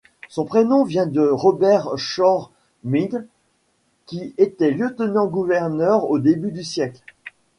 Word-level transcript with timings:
Son 0.29 0.45
prénom 0.45 0.83
vient 0.83 1.05
de 1.05 1.21
Robert 1.21 1.95
Shore 1.95 2.49
Milnes, 2.83 3.27
qui 4.07 4.33
était 4.39 4.71
lieutenant-gouverneur 4.71 6.05
au 6.09 6.17
début 6.17 6.51
du 6.51 6.63
siècle. 6.63 7.03